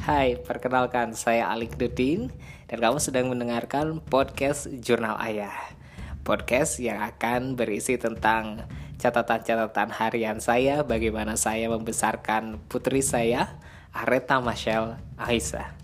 [0.00, 2.32] Hai, perkenalkan saya Alik Dudin
[2.72, 5.52] dan kamu sedang mendengarkan podcast Jurnal Ayah.
[6.24, 8.64] Podcast yang akan berisi tentang
[8.96, 13.60] catatan-catatan harian saya, bagaimana saya membesarkan putri saya,
[13.92, 15.79] Areta Michelle Aisyah.